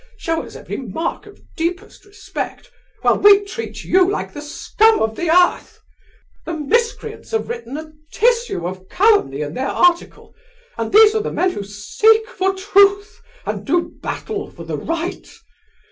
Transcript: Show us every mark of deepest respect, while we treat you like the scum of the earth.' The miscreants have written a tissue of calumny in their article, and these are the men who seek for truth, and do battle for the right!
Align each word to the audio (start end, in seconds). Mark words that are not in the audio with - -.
Show 0.17 0.41
us 0.41 0.55
every 0.55 0.77
mark 0.77 1.27
of 1.27 1.43
deepest 1.55 2.05
respect, 2.05 2.71
while 3.03 3.19
we 3.19 3.45
treat 3.45 3.83
you 3.83 4.09
like 4.09 4.33
the 4.33 4.41
scum 4.41 4.99
of 4.99 5.15
the 5.15 5.29
earth.' 5.29 5.79
The 6.43 6.55
miscreants 6.55 7.29
have 7.29 7.47
written 7.49 7.77
a 7.77 7.91
tissue 8.11 8.65
of 8.65 8.89
calumny 8.89 9.41
in 9.41 9.53
their 9.53 9.67
article, 9.69 10.33
and 10.75 10.91
these 10.91 11.13
are 11.13 11.21
the 11.21 11.31
men 11.31 11.51
who 11.51 11.63
seek 11.63 12.27
for 12.31 12.51
truth, 12.55 13.21
and 13.45 13.63
do 13.63 13.89
battle 14.01 14.49
for 14.49 14.63
the 14.63 14.75
right! 14.79 15.31